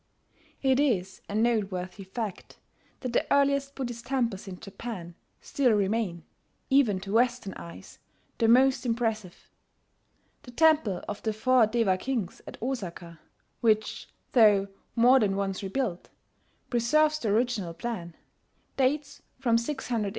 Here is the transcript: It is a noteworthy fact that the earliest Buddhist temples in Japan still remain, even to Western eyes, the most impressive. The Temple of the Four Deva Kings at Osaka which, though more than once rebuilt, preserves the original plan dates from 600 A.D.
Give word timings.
It 0.63 0.79
is 0.79 1.21
a 1.29 1.35
noteworthy 1.35 2.05
fact 2.05 2.57
that 3.01 3.13
the 3.13 3.31
earliest 3.31 3.75
Buddhist 3.75 4.07
temples 4.07 4.47
in 4.47 4.59
Japan 4.59 5.13
still 5.41 5.73
remain, 5.73 6.23
even 6.71 6.99
to 7.01 7.13
Western 7.13 7.53
eyes, 7.53 7.99
the 8.39 8.47
most 8.47 8.83
impressive. 8.83 9.51
The 10.41 10.49
Temple 10.49 11.03
of 11.07 11.21
the 11.21 11.33
Four 11.33 11.67
Deva 11.67 11.99
Kings 11.99 12.41
at 12.47 12.59
Osaka 12.63 13.19
which, 13.59 14.09
though 14.31 14.69
more 14.95 15.19
than 15.19 15.35
once 15.35 15.61
rebuilt, 15.61 16.09
preserves 16.71 17.19
the 17.19 17.29
original 17.29 17.75
plan 17.75 18.15
dates 18.77 19.21
from 19.37 19.55
600 19.59 20.07
A.D. 20.07 20.09